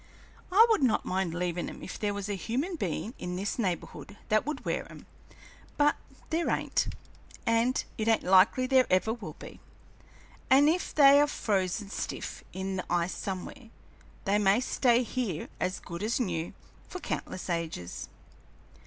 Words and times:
I 0.51 0.65
would 0.71 0.81
not 0.81 1.05
mind 1.05 1.35
leavin' 1.35 1.69
'em 1.69 1.83
if 1.83 1.99
there 1.99 2.11
was 2.11 2.27
a 2.27 2.33
human 2.33 2.75
bein' 2.75 3.13
in 3.19 3.35
this 3.35 3.59
neighborhood 3.59 4.17
that 4.29 4.47
would 4.47 4.65
wear 4.65 4.89
'em; 4.89 5.05
but 5.77 5.95
there 6.31 6.49
ain't, 6.49 6.87
and 7.45 7.83
it 7.99 8.07
ain't 8.07 8.23
likely 8.23 8.65
there 8.65 8.87
ever 8.89 9.13
will 9.13 9.35
be, 9.37 9.59
and 10.49 10.67
if 10.67 10.95
they 10.95 11.21
are 11.21 11.27
frozen 11.27 11.91
stiff 11.91 12.43
in 12.51 12.77
the 12.77 12.85
ice 12.91 13.13
somewhere, 13.13 13.69
they 14.25 14.39
may 14.39 14.59
stay 14.59 15.03
here, 15.03 15.49
as 15.59 15.79
good 15.79 16.01
as 16.01 16.19
new, 16.19 16.55
for 16.89 16.99
countless 16.99 17.47
ages!" 17.47 18.09